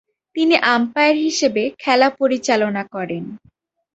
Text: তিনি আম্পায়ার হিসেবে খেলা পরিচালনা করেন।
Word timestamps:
তিনি 0.35 0.55
আম্পায়ার 0.75 1.15
হিসেবে 1.25 1.63
খেলা 1.83 2.07
পরিচালনা 2.19 2.83
করেন। 2.93 3.23